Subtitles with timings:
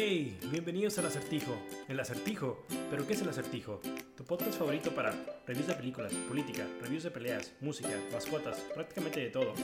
[0.00, 1.56] Hey, bienvenidos al acertijo.
[1.88, 2.64] El acertijo.
[2.88, 3.80] ¿Pero qué es el acertijo?
[4.16, 5.12] Tu podcast favorito para
[5.44, 9.54] reviews de películas, política, reviews de peleas, música, mascotas, prácticamente de todo.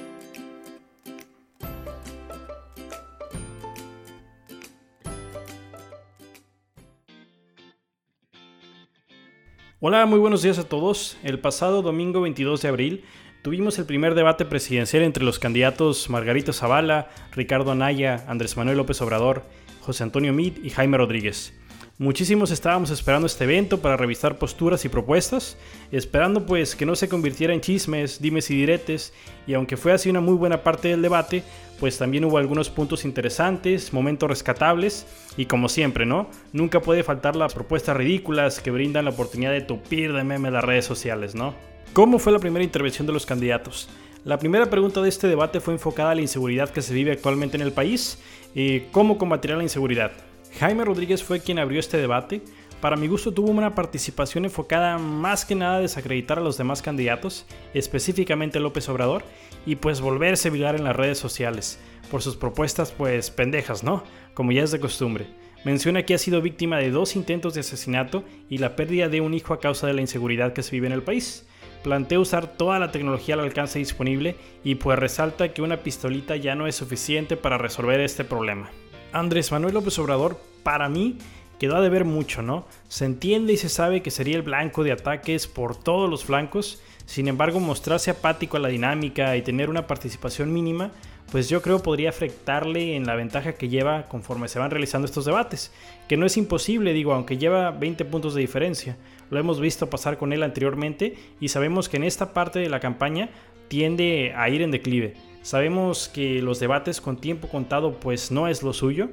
[9.78, 11.16] Hola, muy buenos días a todos.
[11.22, 13.04] El pasado domingo 22 de abril
[13.44, 19.02] tuvimos el primer debate presidencial entre los candidatos Margarita Zavala, Ricardo Anaya, Andrés Manuel López
[19.02, 19.42] Obrador,
[19.82, 21.52] José Antonio Meade y Jaime Rodríguez.
[21.98, 25.58] Muchísimos estábamos esperando este evento para revisar posturas y propuestas,
[25.92, 29.12] esperando pues que no se convirtiera en chismes, dimes y diretes,
[29.46, 31.42] y aunque fue así una muy buena parte del debate,
[31.78, 36.30] pues también hubo algunos puntos interesantes, momentos rescatables, y como siempre, ¿no?
[36.54, 40.64] Nunca puede faltar las propuestas ridículas que brindan la oportunidad de tupir de meme las
[40.64, 41.73] redes sociales, ¿no?
[41.92, 43.88] ¿Cómo fue la primera intervención de los candidatos?
[44.24, 47.56] La primera pregunta de este debate fue enfocada a la inseguridad que se vive actualmente
[47.56, 48.18] en el país
[48.54, 50.12] y cómo combatir la inseguridad.
[50.58, 52.40] Jaime Rodríguez fue quien abrió este debate.
[52.80, 56.82] Para mi gusto tuvo una participación enfocada más que nada a desacreditar a los demás
[56.82, 59.22] candidatos, específicamente López Obrador,
[59.66, 61.78] y pues volverse viral en las redes sociales,
[62.10, 64.04] por sus propuestas pues pendejas, ¿no?
[64.34, 65.26] Como ya es de costumbre.
[65.64, 69.32] Menciona que ha sido víctima de dos intentos de asesinato y la pérdida de un
[69.32, 71.46] hijo a causa de la inseguridad que se vive en el país
[71.84, 76.54] plantea usar toda la tecnología al alcance disponible y pues resalta que una pistolita ya
[76.54, 78.70] no es suficiente para resolver este problema.
[79.12, 81.18] Andrés Manuel López Obrador, para mí,
[81.60, 82.66] quedó a deber mucho, ¿no?
[82.88, 86.82] Se entiende y se sabe que sería el blanco de ataques por todos los flancos,
[87.04, 90.90] sin embargo mostrarse apático a la dinámica y tener una participación mínima,
[91.34, 95.24] pues yo creo podría afectarle en la ventaja que lleva conforme se van realizando estos
[95.24, 95.72] debates,
[96.06, 98.96] que no es imposible, digo, aunque lleva 20 puntos de diferencia.
[99.30, 102.78] Lo hemos visto pasar con él anteriormente y sabemos que en esta parte de la
[102.78, 103.30] campaña
[103.66, 105.14] tiende a ir en declive.
[105.42, 109.08] Sabemos que los debates con tiempo contado pues no es lo suyo,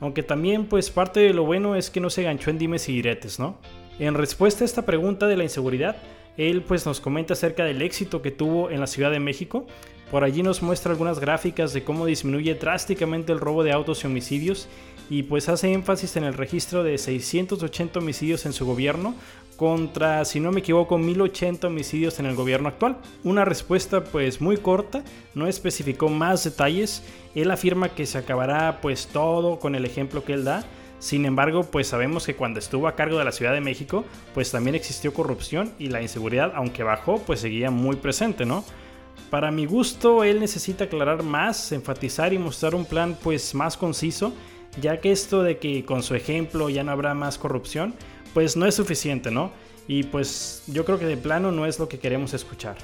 [0.00, 2.94] aunque también pues parte de lo bueno es que no se ganchó en dimes y
[2.94, 3.58] diretes, ¿no?
[3.98, 5.96] En respuesta a esta pregunta de la inseguridad,
[6.38, 9.66] él pues nos comenta acerca del éxito que tuvo en la Ciudad de México.
[10.10, 14.06] Por allí nos muestra algunas gráficas de cómo disminuye drásticamente el robo de autos y
[14.06, 14.68] homicidios
[15.10, 19.14] y pues hace énfasis en el registro de 680 homicidios en su gobierno
[19.56, 22.98] contra, si no me equivoco, 1080 homicidios en el gobierno actual.
[23.24, 25.02] Una respuesta pues muy corta,
[25.34, 27.02] no especificó más detalles.
[27.34, 30.64] Él afirma que se acabará pues todo con el ejemplo que él da.
[30.98, 34.50] Sin embargo, pues sabemos que cuando estuvo a cargo de la Ciudad de México, pues
[34.50, 38.64] también existió corrupción y la inseguridad, aunque bajó, pues seguía muy presente, ¿no?
[39.30, 44.32] Para mi gusto, él necesita aclarar más, enfatizar y mostrar un plan pues más conciso,
[44.80, 47.94] ya que esto de que con su ejemplo ya no habrá más corrupción,
[48.34, 49.50] pues no es suficiente, ¿no?
[49.88, 52.76] Y pues yo creo que de plano no es lo que queremos escuchar.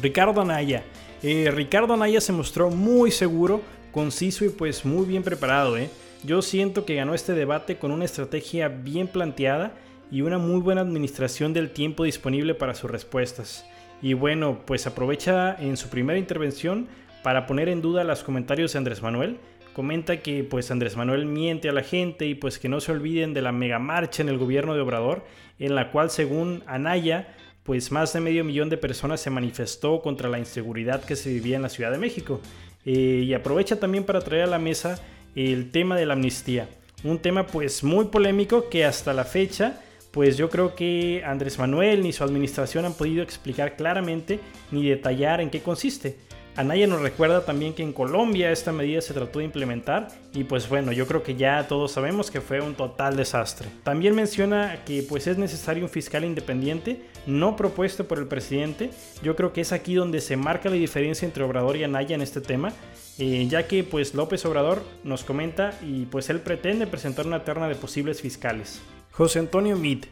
[0.00, 0.84] Ricardo Anaya.
[1.22, 3.60] Eh, Ricardo Anaya se mostró muy seguro,
[3.92, 5.90] conciso y pues muy bien preparado, ¿eh?
[6.22, 9.72] Yo siento que ganó este debate con una estrategia bien planteada
[10.10, 13.64] y una muy buena administración del tiempo disponible para sus respuestas.
[14.02, 16.88] Y bueno, pues aprovecha en su primera intervención
[17.22, 19.38] para poner en duda los comentarios de Andrés Manuel,
[19.72, 23.34] comenta que pues Andrés Manuel miente a la gente y pues que no se olviden
[23.34, 25.24] de la mega marcha en el gobierno de Obrador,
[25.58, 30.28] en la cual según Anaya, pues más de medio millón de personas se manifestó contra
[30.28, 32.40] la inseguridad que se vivía en la Ciudad de México.
[32.86, 34.98] Eh, y aprovecha también para traer a la mesa
[35.34, 36.68] el tema de la amnistía,
[37.04, 42.02] un tema pues muy polémico que hasta la fecha pues yo creo que Andrés Manuel
[42.02, 44.40] ni su administración han podido explicar claramente
[44.70, 46.18] ni detallar en qué consiste.
[46.56, 50.68] Anaya nos recuerda también que en Colombia esta medida se trató de implementar y pues
[50.68, 53.68] bueno, yo creo que ya todos sabemos que fue un total desastre.
[53.84, 58.90] También menciona que pues es necesario un fiscal independiente, no propuesto por el presidente.
[59.22, 62.20] Yo creo que es aquí donde se marca la diferencia entre Obrador y Anaya en
[62.20, 62.72] este tema,
[63.18, 67.68] eh, ya que pues López Obrador nos comenta y pues él pretende presentar una terna
[67.68, 68.82] de posibles fiscales.
[69.12, 70.08] José Antonio Meade.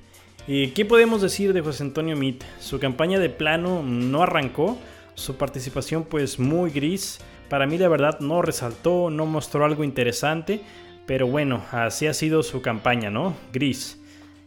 [0.47, 2.41] ¿Qué podemos decir de José Antonio Meade?
[2.59, 4.79] Su campaña de plano no arrancó
[5.15, 7.21] su participación pues muy gris.
[7.49, 10.61] Para mí la verdad no resaltó, no mostró algo interesante,
[11.07, 13.35] pero bueno, así ha sido su campaña, ¿no?
[13.53, 14.01] Gris.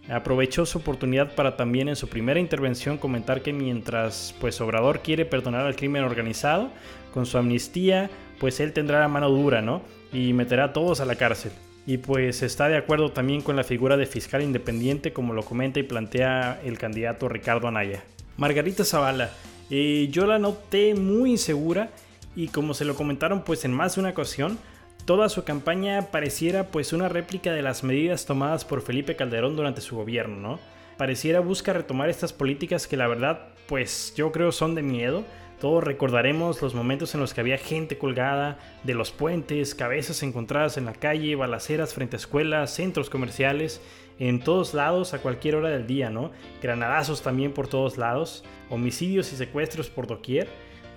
[0.09, 5.25] Aprovechó su oportunidad para también en su primera intervención comentar que mientras pues Obrador quiere
[5.25, 6.69] perdonar al crimen organizado,
[7.13, 8.09] con su amnistía,
[8.39, 9.81] pues él tendrá la mano dura, ¿no?
[10.11, 11.51] Y meterá a todos a la cárcel.
[11.85, 15.79] Y pues está de acuerdo también con la figura de fiscal independiente como lo comenta
[15.79, 18.03] y plantea el candidato Ricardo Anaya.
[18.37, 19.31] Margarita Zavala,
[19.69, 21.89] eh, yo la noté muy insegura
[22.35, 24.59] y como se lo comentaron pues en más de una ocasión,
[25.05, 29.81] toda su campaña pareciera pues una réplica de las medidas tomadas por Felipe Calderón durante
[29.81, 30.59] su gobierno, ¿no?
[30.97, 35.23] Pareciera busca retomar estas políticas que la verdad pues yo creo son de miedo,
[35.61, 40.75] Todos recordaremos los momentos en los que había gente colgada de los puentes, cabezas encontradas
[40.77, 43.79] en la calle, balaceras frente a escuelas, centros comerciales,
[44.17, 46.31] en todos lados a cualquier hora del día, ¿no?
[46.63, 50.47] Granadazos también por todos lados, homicidios y secuestros por doquier.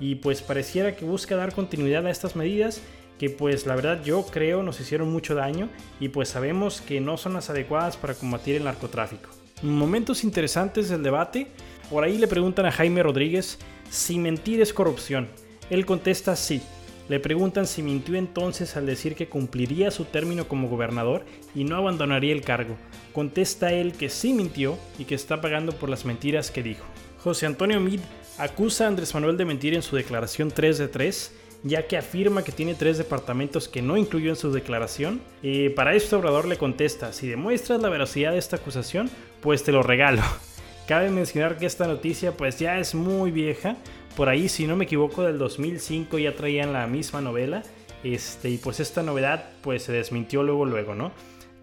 [0.01, 2.81] Y pues pareciera que busca dar continuidad a estas medidas
[3.19, 5.69] que pues la verdad yo creo nos hicieron mucho daño
[6.01, 9.44] y pues sabemos que no son las adecuadas para combatir el narcotráfico.
[9.63, 11.49] Momentos interesantes del debate.
[11.91, 13.59] Por ahí le preguntan a Jaime Rodríguez
[13.91, 15.29] si mentir es corrupción.
[15.71, 16.61] Él contesta sí.
[17.09, 21.25] Le preguntan si mintió entonces al decir que cumpliría su término como gobernador
[21.55, 22.77] y no abandonaría el cargo.
[23.13, 26.85] Contesta él que sí mintió y que está pagando por las mentiras que dijo.
[27.23, 28.01] José Antonio Mid
[28.39, 31.33] acusa a Andrés Manuel de mentir en su declaración 3 de 3
[31.65, 35.21] ya que afirma que tiene tres departamentos que no incluyó en su declaración.
[35.43, 39.73] Y para esto Obrador le contesta, si demuestras la veracidad de esta acusación, pues te
[39.73, 40.23] lo regalo.
[40.87, 43.77] Cabe mencionar que esta noticia pues ya es muy vieja,
[44.17, 47.63] por ahí si no me equivoco del 2005 ya traían la misma novela,
[48.05, 51.13] este, y pues esta novedad pues se desmintió luego luego, ¿no?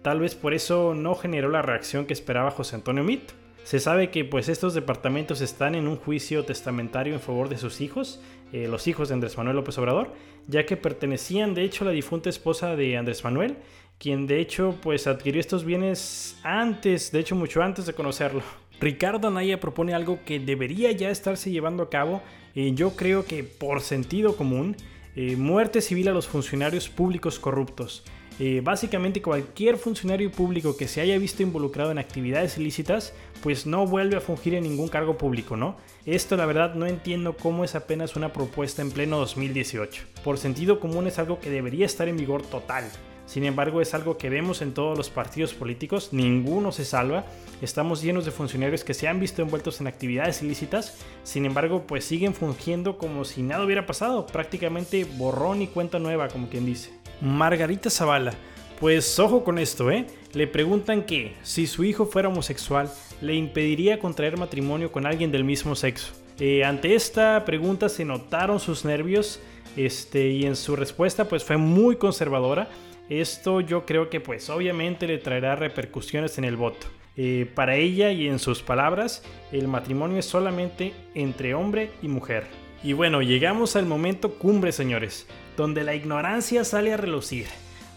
[0.02, 3.30] Tal vez por eso no generó la reacción que esperaba José Antonio Mit.
[3.64, 7.80] Se sabe que pues estos departamentos están en un juicio testamentario en favor de sus
[7.80, 8.20] hijos,
[8.52, 10.12] eh, los hijos de Andrés Manuel López Obrador,
[10.48, 13.56] ya que pertenecían de hecho a la difunta esposa de Andrés Manuel,
[13.98, 18.42] quien de hecho pues adquirió estos bienes antes, de hecho mucho antes de conocerlo.
[18.80, 22.20] Ricardo Anaya propone algo que debería ya estarse llevando a cabo,
[22.56, 24.76] eh, yo creo que por sentido común,
[25.14, 28.02] eh, muerte civil a los funcionarios públicos corruptos.
[28.44, 33.86] Eh, básicamente cualquier funcionario público que se haya visto involucrado en actividades ilícitas, pues no
[33.86, 35.76] vuelve a fungir en ningún cargo público, ¿no?
[36.06, 40.02] Esto la verdad no entiendo cómo es apenas una propuesta en pleno 2018.
[40.24, 42.82] Por sentido común es algo que debería estar en vigor total.
[43.26, 47.24] Sin embargo, es algo que vemos en todos los partidos políticos, ninguno se salva.
[47.60, 52.04] Estamos llenos de funcionarios que se han visto envueltos en actividades ilícitas, sin embargo, pues
[52.04, 57.01] siguen fungiendo como si nada hubiera pasado, prácticamente borrón y cuenta nueva, como quien dice.
[57.20, 58.34] Margarita Zavala.
[58.82, 60.06] Pues ojo con esto, ¿eh?
[60.32, 65.44] Le preguntan que si su hijo fuera homosexual, le impediría contraer matrimonio con alguien del
[65.44, 66.12] mismo sexo.
[66.40, 69.38] Eh, ante esta pregunta se notaron sus nervios
[69.76, 72.68] este, y en su respuesta pues fue muy conservadora.
[73.08, 76.88] Esto yo creo que pues obviamente le traerá repercusiones en el voto.
[77.16, 79.22] Eh, para ella y en sus palabras,
[79.52, 82.46] el matrimonio es solamente entre hombre y mujer.
[82.82, 87.46] Y bueno, llegamos al momento cumbre, señores donde la ignorancia sale a relucir,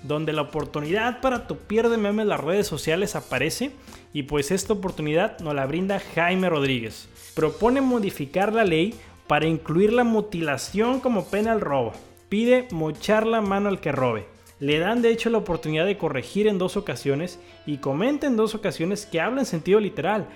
[0.04, 3.72] donde la oportunidad para tu de meme en las redes sociales aparece
[4.14, 7.08] y pues esta oportunidad nos la brinda Jaime Rodríguez.
[7.34, 8.96] Propone modificar la ley
[9.28, 11.94] para incluir la mutilación como pena al robo.
[12.30, 14.26] Pide mochar la mano al que robe.
[14.60, 18.56] Le dan de hecho la oportunidad de corregir en dos ocasiones y comenta en dos
[18.56, 20.28] ocasiones que habla en sentido literal.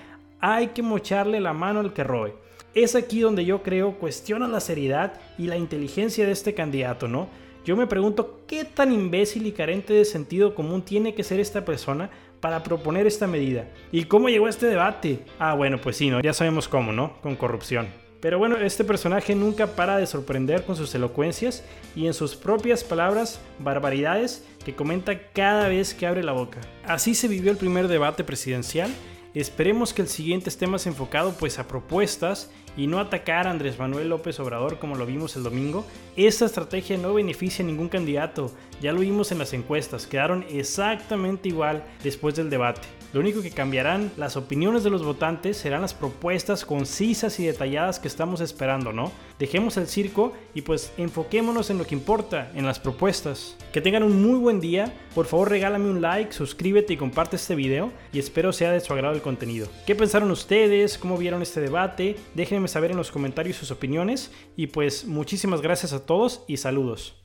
[0.42, 2.34] Hay que mocharle la mano al que robe
[2.74, 7.30] es aquí donde yo creo cuestiona la seriedad y la inteligencia de este candidato, ¿no?
[7.66, 11.66] Yo me pregunto qué tan imbécil y carente de sentido común tiene que ser esta
[11.66, 13.68] persona para proponer esta medida.
[13.92, 15.20] ¿Y cómo llegó a este debate?
[15.40, 16.22] Ah, bueno, pues sí, ¿no?
[16.22, 17.22] Ya sabemos cómo, ¿no?
[17.22, 17.88] Con corrupción.
[18.22, 21.64] Pero bueno, este personaje nunca para de sorprender con sus elocuencias
[21.96, 26.60] y en sus propias palabras, barbaridades que comenta cada vez que abre la boca.
[26.86, 28.90] Así se vivió el primer debate presidencial
[29.34, 32.50] Esperemos que el siguiente esté más enfocado pues a propuestas
[32.80, 35.86] y no atacar a Andrés Manuel López Obrador como lo vimos el domingo.
[36.16, 41.50] Esta estrategia no beneficia a ningún candidato, ya lo vimos en las encuestas, quedaron exactamente
[41.50, 42.88] igual después del debate.
[43.12, 48.00] Lo único que cambiarán las opiniones de los votantes serán las propuestas concisas y detalladas
[48.00, 49.12] que estamos esperando, ¿no?
[49.40, 53.58] Dejemos el circo y pues enfoquémonos en lo que importa, en las propuestas.
[53.74, 57.56] Que tengan un muy buen día, por favor regálame un like, suscríbete y comparte este
[57.56, 59.68] video y espero sea de su agrado el contenido.
[59.88, 61.00] ¿Qué pensaron ustedes?
[61.00, 62.16] ¿Cómo vieron este debate?
[62.36, 67.19] Déjenme saber en los comentarios sus opiniones y pues muchísimas gracias a todos y saludos.